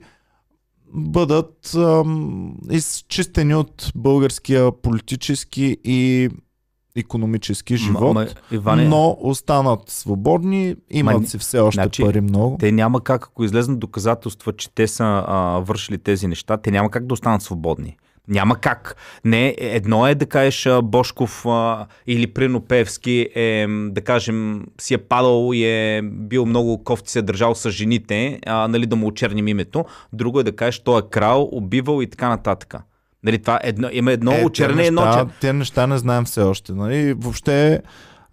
[0.94, 6.30] бъдат ам, изчистени от българския политически и
[6.96, 12.22] економически живот, Ма, ма, Иване, но останат свободни, имат Ма, си все още значи, пари
[12.22, 12.58] много.
[12.60, 16.92] те няма как, ако излезнат доказателства, че те са а, вършили тези неща, те няма
[16.92, 17.98] как да останат свободни.
[18.28, 18.96] Няма как.
[19.26, 24.98] Не, едно е да кажеш Бошков а, или Прино Певски е, да кажем, си е
[24.98, 29.08] падал и е бил много кофти се е държал с жените, а, нали, да му
[29.08, 29.86] очерним името.
[30.14, 32.76] Друго е да кажеш, той е крал, убивал и така нататък.
[33.24, 35.28] Нали, това е едно, има едно Е, очерне, едно чер...
[35.42, 36.74] Те неща не знаем все още.
[36.74, 37.14] Нали?
[37.14, 37.82] Въобще,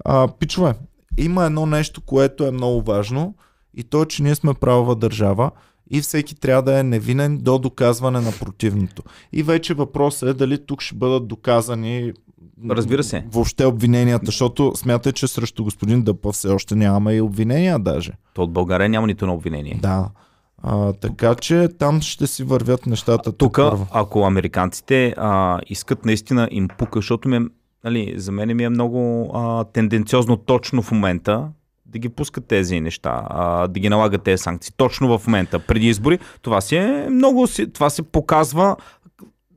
[0.05, 0.75] а, пичове,
[1.19, 3.35] има едно нещо, което е много важно
[3.75, 5.51] и то е, че ние сме правова държава
[5.91, 9.03] и всеки трябва да е невинен до доказване на противното.
[9.33, 12.13] И вече въпросът е дали тук ще бъдат доказани
[12.71, 13.25] Разбира се.
[13.33, 18.13] въобще обвиненията, защото смятай, че срещу господин Дъпа все още нямаме и обвинения даже.
[18.35, 19.79] То от България няма нито на обвинение.
[19.83, 20.09] Да.
[20.63, 23.33] А, така че там ще си вървят нещата.
[23.33, 23.59] Тук,
[23.91, 27.41] ако американците а, искат наистина им пука, защото ми е,
[27.85, 31.49] нали, за мен ми е много а, тенденциозно точно в момента
[31.95, 33.23] да ги пускат тези неща,
[33.71, 34.75] да ги налагат тези санкции.
[34.77, 38.77] Точно в момента, преди избори, това си е много, това се показва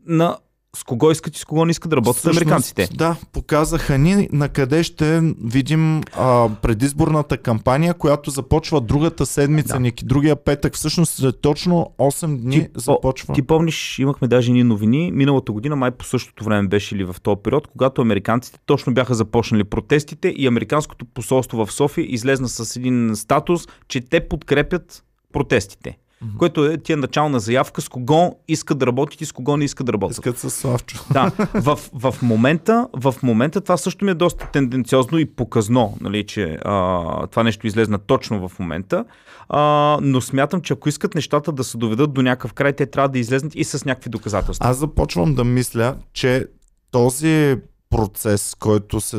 [0.05, 0.37] на
[0.77, 2.89] с кого искат и с кого не искат да работят Всъщност, американците.
[2.93, 9.79] Да, показаха ни на къде ще видим а, предизборната кампания, която започва другата седмица, Да.
[9.79, 10.75] Ники, другия петък.
[10.75, 13.33] Всъщност след точно 8 дни Ти- започва.
[13.33, 17.15] Ти помниш, имахме даже ни новини, миналата година, май по същото време беше ли в
[17.23, 22.75] този период, когато американците точно бяха започнали протестите и американското посолство в София излезна с
[22.75, 25.97] един статус, че те подкрепят протестите.
[26.21, 26.37] Мгм.
[26.37, 29.85] Което е тия начална заявка с кого искат да работят и с кого не искат
[29.85, 30.17] да работят.
[30.17, 31.05] Искат с Славчо.
[31.11, 36.25] Да, в, в, момента, в момента това също ми е доста тенденциозно и показно, нали,
[36.25, 39.05] че а, това нещо излезна точно в момента,
[39.49, 43.09] а, но смятам, че ако искат нещата да се доведат до някакъв край, те трябва
[43.09, 44.69] да излезнат и с някакви доказателства.
[44.69, 46.45] Аз започвам да мисля, че
[46.91, 47.57] този
[47.89, 49.17] процес, който се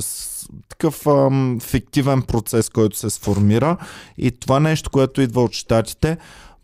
[0.68, 3.76] такъв ам, фиктивен процес, който се сформира
[4.18, 6.16] и това нещо, което идва от щатите,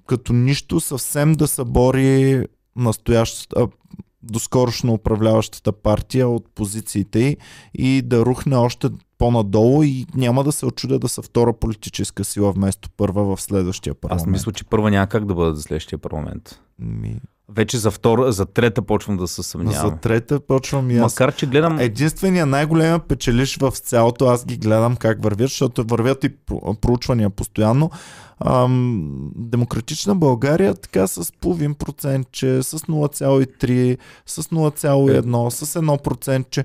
[0.07, 2.45] като нищо съвсем да събори
[2.77, 3.69] настоящата
[4.23, 7.37] доскорошно управляващата партия от позициите й
[7.75, 8.88] и да рухне още
[9.19, 13.95] по-надолу и няма да се очудя да са втора политическа сила вместо първа в следващия
[13.95, 14.21] парламент.
[14.21, 16.61] Аз мисля, че първа няма как да бъде за следващия парламент.
[16.79, 17.21] Ми...
[17.48, 19.98] Вече за втора, за трета почвам да се За съмнявам.
[19.98, 21.12] трета почвам и аз.
[21.12, 21.78] Макар, че гледам...
[21.78, 27.30] Единствения най-големия печелиш в цялото, аз ги гледам как вървят, защото вървят и про- проучвания
[27.30, 27.90] постоянно.
[28.40, 36.64] Ам, демократична България така с половин процентче, с 0,3, с 0,1, с 1 че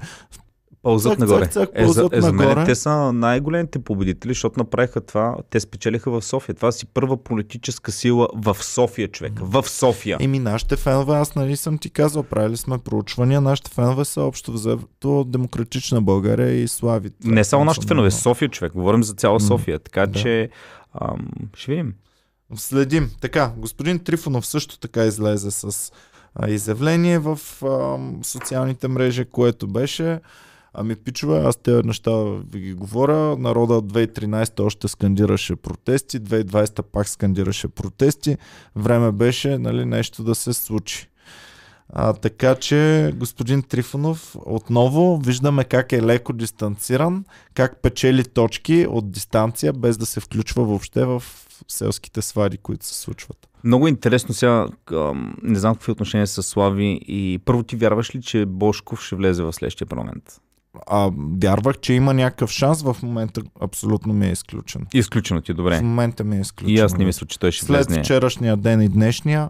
[0.83, 1.43] Пълзат цак, нагоре.
[1.45, 2.65] цак, цак, е, за, пълзат е, за мен нагоре.
[2.65, 5.35] те са най-големите победители, защото направиха това.
[5.49, 6.55] Те спечелиха в София.
[6.55, 9.33] Това си първа политическа сила в София, човек.
[9.35, 10.17] В София.
[10.19, 14.51] Еми, нашите фенове, аз нали съм ти казал, правили сме проучвания, нашите фенове са общо
[14.51, 17.09] взето демократична България и слави.
[17.09, 18.11] Това Не само съм нашите фенове.
[18.11, 18.73] София, човек.
[18.73, 19.79] Говорим за цяла София.
[19.79, 20.19] Така да.
[20.19, 20.49] че
[21.01, 21.93] ам, ще видим.
[22.55, 23.11] Следим.
[23.21, 25.91] Така, господин Трифонов също така излезе с
[26.47, 30.19] изявление в а, социалните мрежи, което беше
[30.73, 32.11] Ами пичове, аз тези неща
[32.51, 33.37] ви ги говоря.
[33.37, 38.37] Народа от 2013 още скандираше протести, 2020 пак скандираше протести.
[38.75, 41.09] Време беше нали, нещо да се случи.
[41.93, 49.11] А, така че, господин Трифонов, отново виждаме как е леко дистанциран, как печели точки от
[49.11, 51.23] дистанция, без да се включва въобще в
[51.67, 53.49] селските свади, които се случват.
[53.63, 54.67] Много интересно сега,
[55.43, 59.43] не знам какви отношения са Слави и първо ти вярваш ли, че Бошков ще влезе
[59.43, 60.41] в следващия парламент?
[60.87, 64.85] А, вярвах, че има някакъв шанс, в момента абсолютно ми е изключен.
[64.93, 65.81] Изключено ти, В добре.
[65.81, 66.75] момента ми е изключен.
[66.75, 68.03] И аз не мисля, че той ще След влезне.
[68.03, 69.49] вчерашния ден и днешния,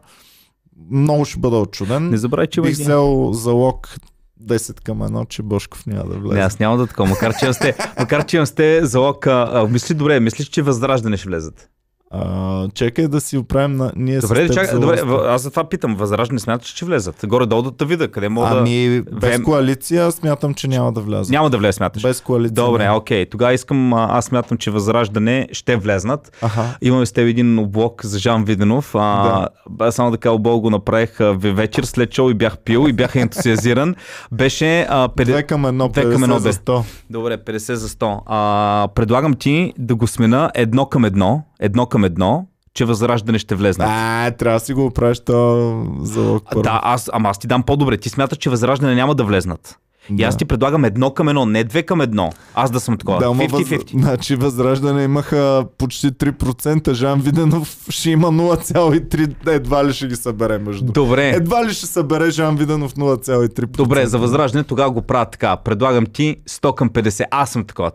[0.91, 2.09] много ще бъда очуден.
[2.09, 3.95] Не забравяй, че Бих взел залог
[4.43, 6.35] 10 към 1, че Бошков няма да влезе.
[6.35, 9.27] Не, аз няма да такова, макар че имам сте, макар че имам сте залог.
[9.27, 11.69] А, а, мисли добре, мислиш, че Възраждане ще влезат.
[12.11, 13.91] А, чекай да си оправим на...
[13.95, 15.95] Ние Добре, с чакай, добре, аз за това питам.
[15.95, 17.15] Възраждане смяташ, че влезат.
[17.25, 18.57] Горе-долу да те видя, къде мога да...
[18.57, 21.31] Ами, без Вем- коалиция смятам, че няма да вляза.
[21.31, 22.03] Няма да влезе, смяташ.
[22.03, 22.65] Без коалиция.
[22.65, 22.97] Добре, няма.
[22.97, 23.25] окей.
[23.25, 26.37] Тогава искам, аз смятам, че Възраждане ще влезнат.
[26.41, 26.77] Аха.
[26.81, 28.95] Имаме с теб един облог за Жан Виденов.
[28.95, 29.91] А, да.
[29.91, 33.95] Само да кажа, обол го направих вечер след шоу и бях пил и бях ентусиазиран.
[34.31, 35.23] Беше а, 50...
[35.23, 36.55] Две към едно, Две към 50 едно за бе.
[36.55, 36.83] 100.
[37.09, 38.19] Добре, 50 за 100.
[38.25, 43.55] А, предлагам ти да го смена едно към едно, едно към едно, че Възраждане ще
[43.55, 43.85] влезне.
[43.87, 46.61] А, трябва да си го оправиш то залог първо.
[46.61, 47.97] Да, аз, ама аз ти дам по-добре.
[47.97, 49.79] Ти смяташ, че Възраждане няма да влезнат.
[50.09, 50.23] И Да.
[50.23, 52.31] аз ти предлагам едно към едно, не две към едно.
[52.55, 53.19] Аз да съм такова.
[53.19, 53.93] Да, ама 50-50.
[53.93, 54.01] въз...
[54.03, 60.57] значи Възраждане имаха почти 3%, Жан Виденов ще има 0,3, едва ли ще ги събере
[60.57, 60.91] между.
[60.91, 61.29] Добре.
[61.29, 63.65] Едва ли ще събере Жан Виденов 0,3%.
[63.65, 65.57] Добре, за Възраждане тогава го правя така.
[65.57, 67.25] Предлагам ти 100 към 50.
[67.31, 67.91] Аз съм такова.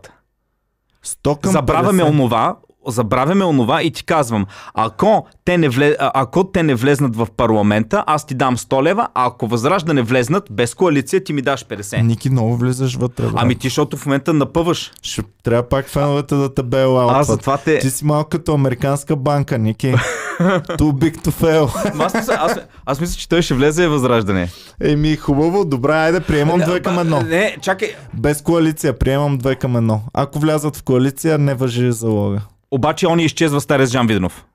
[1.05, 2.09] 100 към Забравяме 50.
[2.09, 2.55] онова,
[2.87, 8.03] забравяме онова и ти казвам, ако те, не влез, ако те не влезнат в парламента,
[8.07, 12.01] аз ти дам 100 лева, а ако възраждане влезнат без коалиция, ти ми даш 50.
[12.01, 13.23] Ники, много влизаш вътре.
[13.23, 13.33] брат.
[13.37, 14.91] Ами ти, защото в момента напъваш.
[15.01, 17.17] Ще трябва пак феновете да те бейлаутват.
[17.21, 17.79] Аз затова те...
[17.79, 19.93] Ти си малко като американска банка, Ники.
[20.39, 21.91] Too big to fail.
[21.99, 24.49] Аз, мисля, аз, аз мисля, че той ще влезе в възраждане.
[24.81, 27.21] Еми, хубаво, добре, айде, приемам две към едно.
[27.21, 27.95] Не, чакай.
[28.13, 30.01] Без коалиция, приемам две към едно.
[30.13, 32.41] Ако влязат в коалиция, не въжи залога.
[32.75, 34.45] Обаче он изчезва стария с Жан Виденов.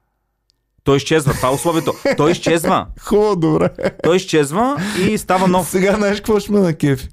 [0.84, 1.94] Той изчезва, това е условието.
[2.16, 2.86] Той изчезва.
[3.00, 3.70] Хубаво, добре.
[4.02, 4.76] Той изчезва
[5.08, 5.68] и става нов.
[5.68, 7.08] Сега знаеш какво ще ме на кефи?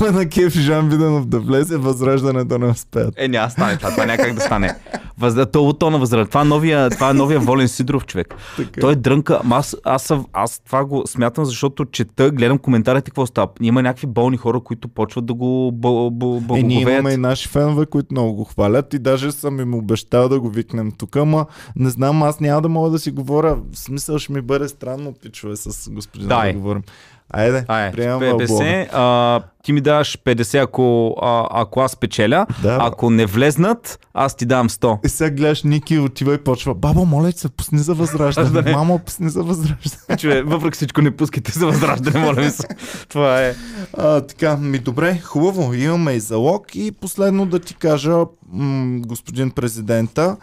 [0.00, 3.14] Ме на кефи Жан Виденов да влезе, възраждане да не успеят.
[3.16, 4.76] Е, няма да стане това, това няма как да стане.
[5.18, 5.34] Въз...
[5.52, 6.28] То, то на възраст.
[6.28, 8.34] Това е новия, това е новия Волен Сидоров човек.
[8.56, 8.80] Така.
[8.80, 9.40] Той дрънка.
[9.44, 13.48] Ама Аз, аз, съм- аз, това го смятам, защото чета, гледам коментарите какво става.
[13.60, 16.82] Има някакви болни хора, които почват да го бо, Е, ние благоговеят.
[16.82, 20.50] имаме и наши фенове, които много го хвалят и даже съм им обещал да го
[20.50, 23.58] викнем тук, ама не знам, аз няма да мога да си говоря.
[23.72, 26.52] В смисъл ще ми бъде странно, пичове, с господина Дай.
[26.52, 26.82] да говорим.
[27.30, 28.46] Айде, Ай, приемам в блога.
[28.46, 32.46] 50, а, ти ми даваш 50, ако, а, ако аз печеля.
[32.62, 32.78] Да.
[32.80, 35.06] Ако не влезнат, аз ти давам 100.
[35.06, 36.74] И сега гледаш Ники отива и почва.
[36.74, 38.50] Баба, моля ти се, пусни за възраждане.
[38.52, 38.72] Да, не.
[38.72, 40.16] Мамо, пусни за възраждане.
[40.18, 42.68] Че, въпреки всичко не пускайте за възраждане, моля ви се.
[43.08, 43.54] Това е.
[43.98, 46.74] А, така, ми добре, хубаво, имаме и залог.
[46.74, 48.16] И последно да ти кажа,
[48.52, 50.36] м- господин президента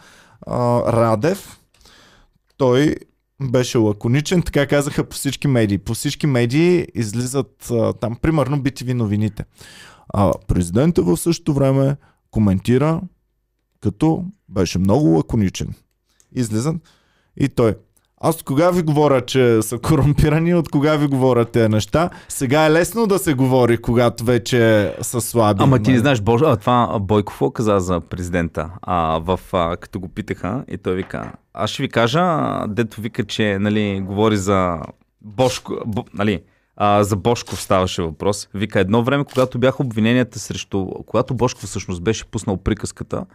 [0.47, 1.59] а, Радев,
[2.57, 2.95] той
[3.41, 5.77] беше лаконичен, така казаха по всички медии.
[5.77, 9.45] По всички медии излизат а, там, примерно, BTV новините.
[10.13, 11.95] А президента в същото време
[12.31, 13.01] коментира,
[13.81, 15.73] като беше много лаконичен.
[16.31, 16.75] Излизат
[17.37, 17.75] и той.
[18.21, 22.09] Аз кога ви говоря, че са корумпирани, от кога ви говоря тези неща?
[22.29, 25.63] Сега е лесно да се говори, когато вече са слаби.
[25.63, 26.01] Ама ти не нали?
[26.01, 26.41] знаеш, Бож...
[26.41, 31.31] а, това Бойков каза за президента, а, в, а, като го питаха и той вика,
[31.53, 34.79] аз ще ви кажа, дето вика, че нали, говори за
[35.21, 36.41] Бошко, бо, нали,
[36.77, 38.49] а, за Бошков ставаше въпрос.
[38.53, 43.25] Вика, едно време, когато бяха обвиненията срещу, когато Бошков всъщност беше пуснал приказката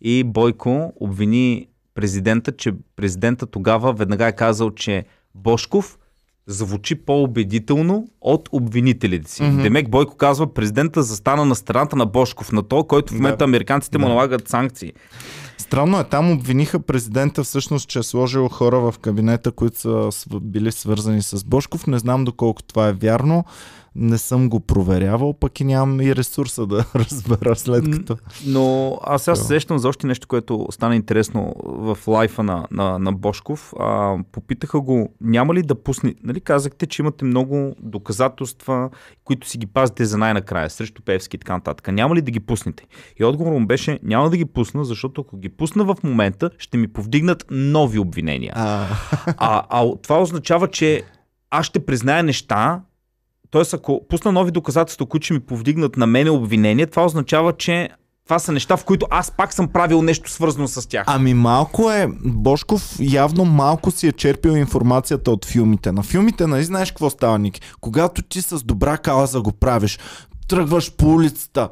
[0.00, 1.66] и Бойко обвини
[2.00, 5.98] президента, че президента тогава веднага е казал, че Бошков
[6.46, 9.42] звучи по-убедително от обвинителите си.
[9.42, 9.62] Mm-hmm.
[9.62, 13.44] Демек Бойко казва, президента застана на страната на Бошков, на то, който в момента Да.
[13.44, 14.08] американците му Да.
[14.08, 14.92] налагат санкции.
[15.58, 20.72] Странно е, там обвиниха президента всъщност, че е сложил хора в кабинета, които са били
[20.72, 21.86] свързани с Бошков.
[21.86, 23.44] Не знам доколко това е вярно.
[23.94, 28.16] Не съм го проверявал, пък и нямам и ресурса да разбера след като.
[28.46, 29.46] Но аз сега се Да.
[29.46, 33.72] сещам за още нещо, което стана интересно в лайфа на, на, на Бошков.
[33.78, 36.14] А, попитаха го, няма ли да пусне...
[36.24, 38.90] Нали казахте, че имате много доказателства,
[39.24, 41.88] които си ги пазите за най-накрая, срещу Певски и така нататък.
[41.88, 42.86] Няма ли да ги пуснете?
[43.20, 46.76] И отговорът му беше, няма да ги пусна, защото ако ги пусна в момента, ще
[46.76, 48.52] ми повдигнат нови обвинения.
[48.56, 48.86] А,
[49.36, 51.02] А, а това означава, че
[51.50, 52.80] аз ще призная неща,
[53.50, 53.62] т.е.
[53.72, 57.88] ако пусна нови доказателства, които ще ми повдигнат на мене обвинение, това означава, че
[58.24, 61.04] това са неща, в които аз пак съм правил нещо свързано с тях.
[61.06, 65.92] ами малко е, Бошков явно малко си е черпил информацията от филмите.
[65.92, 67.60] На филмите, нали знаеш какво става, Ники?
[67.80, 69.98] Когато ти с добра кауза го правиш,
[70.48, 71.68] тръгваш по улицата,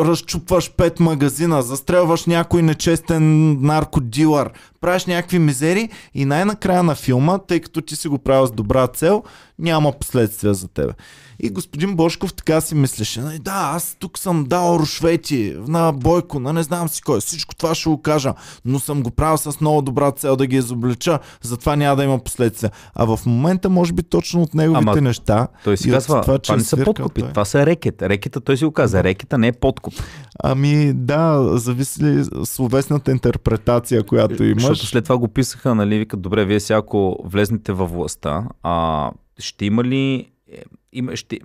[0.00, 7.60] разчупваш пет магазина, застрелваш някой нечестен наркодилър, правиш някакви мизери и най-накрая на филма, тъй
[7.60, 9.22] като ти си го правил с добра цел,
[9.58, 10.92] няма последствия за тебе.
[11.40, 16.40] И господин Бошков така си мислеше, нали, да, аз тук съм дал рушвети на Бойко,
[16.40, 19.60] на не знам си кой, всичко това ще го кажа, но съм го правил с
[19.60, 22.70] много добра цел да ги изоблича, затова няма да има последствия.
[22.94, 26.52] А в момента, може би точно от неговите Ама неща, той си казва, това, че
[26.52, 27.30] не е са подкупи, той.
[27.30, 28.02] това са рекет.
[28.02, 29.94] Рекета, той си го каза, рекета не е подкуп.
[30.42, 34.62] Ами да, зависи ли словесната интерпретация, която имаш.
[34.62, 39.10] Защото след това го писаха, нали, викат, добре, вие сега ако влезнете във властта, а,
[39.38, 40.30] ще има ли...
[40.52, 41.38] е, Има, ще,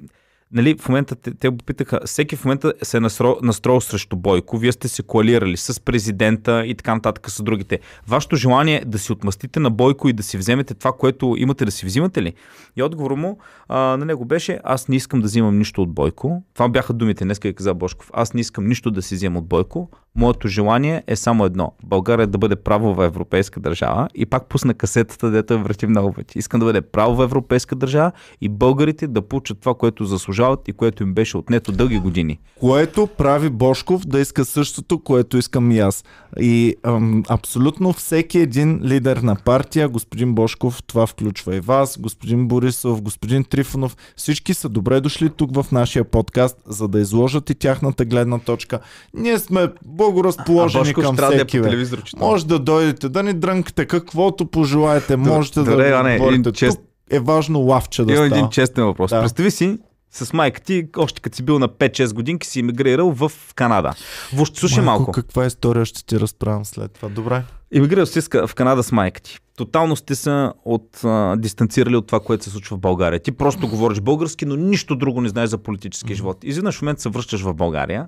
[0.52, 4.58] нали, в момента те, те го питаха, всеки в момента се е настроил, срещу Бойко,
[4.58, 7.80] вие сте се коалирали с президента и така нататък с другите.
[8.08, 11.66] Вашето желание е да си отмъстите на Бойко и да си вземете това, което имате
[11.66, 12.34] да си взимате ли?
[12.76, 16.44] И отговор му а, на него беше, аз не искам да взимам нищо от Бойко.
[16.54, 18.10] Това бяха думите, днес и каза Бошков.
[18.14, 19.90] Аз не искам нищо да си взема от Бойко.
[20.16, 21.72] Моето желание е само едно.
[21.84, 26.40] България да бъде правова европейска държава и пак пусна касетата, дето я врати много пъти.
[26.40, 31.04] Искам да бъде правова европейска държава и българите да получат това, което заслужават и което
[31.04, 32.40] им беше отнето дълги години.
[32.60, 36.04] Което прави Бошков да иска същото, което искам и аз.
[36.40, 42.48] И ам, абсолютно всеки един лидер на партия, господин Бошков, това включва и вас, господин
[42.48, 47.56] Борисов, господин Трифонов, всички са добре дошли тук в нашия подкаст, за да изложат и
[47.56, 48.80] тяхната гледна точка.
[49.14, 49.68] Ние сме
[50.04, 51.58] благоразположени към да е всеки.
[51.58, 51.70] по бе.
[51.70, 56.36] телевизор, че Може да дойдете, да ни дрънкате каквото пожелаете, можете добре, да Ане, говорите.
[56.36, 58.38] един чест- Тук е важно лавче да Имам става.
[58.38, 59.10] един честен въпрос.
[59.10, 59.22] Да.
[59.22, 59.78] Представи си,
[60.12, 63.94] с майка ти, още като си бил на 5-6 годинки, си емигрирал в Канада.
[64.34, 65.12] Въобще, слушай Майко, малко.
[65.12, 67.10] каква история ще ти разправям след това?
[67.10, 67.44] Добре.
[67.74, 69.38] Емигрирал си в Канада с майка ти.
[69.58, 73.20] Тотално сте се от, а, дистанцирали от това, което се случва в България.
[73.20, 76.38] Ти просто говориш български, но нищо друго не знаеш за политически живот.
[76.44, 78.08] Изведнъж в момента се връщаш в България,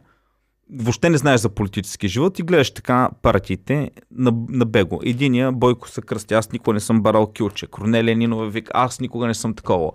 [0.74, 5.00] въобще не знаеш за политически живот и гледаш така партиите на, на Бего.
[5.04, 7.68] Единия Бойко се кръсти, аз никога не съм барал килче.
[7.68, 9.92] Корнелия Нинова вик, аз никога не съм такова.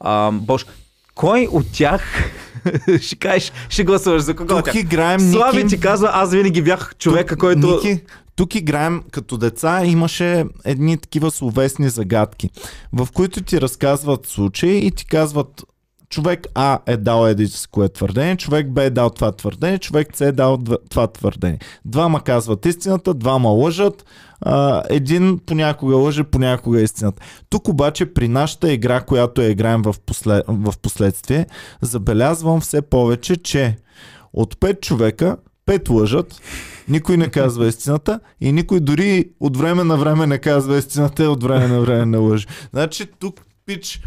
[0.00, 0.66] А, Бош,
[1.14, 2.32] кой от тях
[3.00, 4.48] ще кажеш, ще гласуваш за кого?
[4.48, 5.68] Тук играем Слави Ники.
[5.68, 7.66] ти казва, аз винаги бях човека, Тук- който...
[7.84, 8.02] Ники,
[8.36, 12.50] тук играем като деца, имаше едни такива словесни загадки,
[12.92, 15.64] в които ти разказват случаи и ти казват
[16.10, 20.08] човек А е дал еди с кое твърдение, човек Б е дал това твърдение, човек
[20.14, 20.58] С е дал
[20.90, 21.58] това твърдение.
[21.84, 24.04] Двама казват истината, двама лъжат,
[24.90, 27.22] един понякога лъже, понякога е истината.
[27.50, 30.44] Тук обаче при нашата игра, която я играем в, послед...
[30.48, 31.46] в последствие,
[31.82, 33.76] забелязвам все повече, че
[34.32, 36.40] от 5 човека, 5 лъжат,
[36.88, 41.26] никой не казва истината и никой дори от време на време не казва истината и
[41.26, 42.46] от време на време не лъже.
[42.72, 44.00] Значи тук, пич,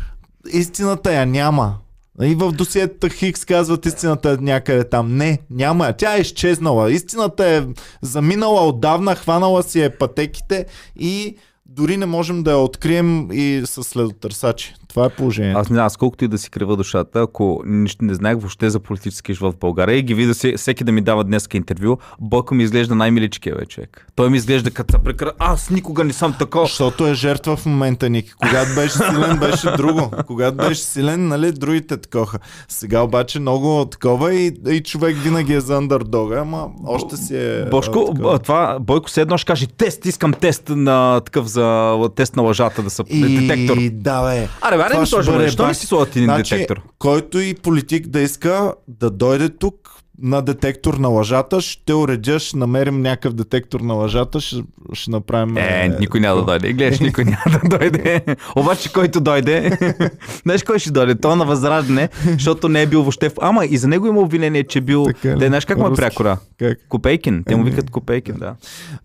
[0.54, 1.78] истината я няма.
[2.22, 5.18] И в досиетата Хикс казват истината е някъде там.
[5.18, 5.94] Не, няма.
[5.94, 6.92] Тя е изчезнала.
[6.92, 7.64] Истината е
[8.02, 10.66] заминала отдавна, хванала си е пътеките
[11.00, 14.76] и дори не можем да я открием и с следотърсачи.
[14.94, 15.60] Това е положението.
[15.60, 18.70] Аз не знам, аз колкото и да си крива душата, ако не, не знаех въобще
[18.70, 21.98] за политическия живот в България и ги видя се- всеки да ми дава днес интервю,
[22.20, 24.08] Бойко ми изглежда най-миличкия бе, човек.
[24.16, 25.32] Той ми изглежда като се прекра...
[25.40, 26.66] Аз никога не съм такова.
[26.66, 28.34] Защото е жертва в момента, Ники.
[28.34, 30.12] Когато беше силен, беше друго.
[30.28, 32.40] Когато беше силен, нали, другите такоха.
[32.68, 37.66] Сега обаче много такова и, и човек винаги е за андердога, ама още си е...
[37.72, 38.40] Бошко, такова.
[38.40, 42.84] това Бойко се едно ще каже тест, искам тест на такъв за тест на лъжата
[42.84, 43.78] да са детектор.
[43.78, 44.48] И да, бе.
[44.62, 46.82] Аре, бе, Това ми сложи, бъде що не си един Значи, детектор?
[47.00, 52.58] Който и политик да иска да дойде тук на детектор на лъжата, ще уредя, ще
[52.58, 54.56] намерим някакъв детектор на лъжата, ще,
[54.94, 55.58] ще направим...
[55.58, 56.74] Е, никой няма да дойде.
[56.74, 58.22] Гледаш, никой няма да дойде.
[58.56, 59.78] Обаче, който дойде,
[60.44, 61.16] знаеш кой ще дойде?
[61.16, 63.30] То на възраждане, защото не е бил въобще.
[63.30, 65.06] в- Ама и за него има обвинение, че е бил.
[65.06, 65.38] Така?
[65.40, 66.38] Те, знаеш как му е прякора?
[66.60, 66.78] Как?
[66.90, 67.44] Копейкин.
[67.44, 67.70] Те му Еми.
[67.70, 68.56] викат Копейкин, да.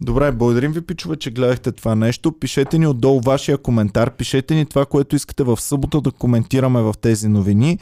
[0.00, 2.32] Добре, благодарим ви, пичове, че гледахте това нещо.
[2.32, 4.10] Пишете ни отдолу вашия коментар.
[4.10, 7.78] Пишете ни това, което искате в събота да коментираме в тези новини.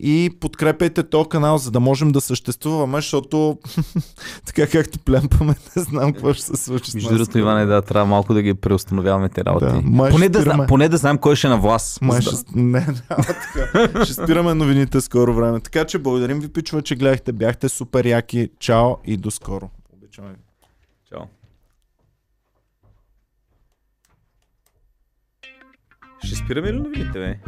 [0.00, 3.58] И подкрепяйте този канал, за да можем да съществуваме, защото
[4.46, 6.90] така както плямпаме, не знам какво ще се случи.
[6.94, 9.66] Между другото, Иване, да, трябва малко да ги преустановяваме те работи.
[9.66, 10.66] Да, май поне, да, зна- спираме.
[10.66, 12.02] поне да знаем кой ще е на власт.
[12.02, 12.30] Май ще...
[12.54, 14.04] Не, няма така.
[14.04, 15.60] ще спираме новините скоро време.
[15.60, 17.32] Така че благодарим ви, пичове, че гледахте.
[17.32, 18.50] Бяхте супер яки.
[18.58, 19.70] Чао и до скоро.
[19.92, 20.36] Обичаме ви.
[21.08, 21.20] Чао.
[26.24, 27.38] Ще спираме ли новините, бе?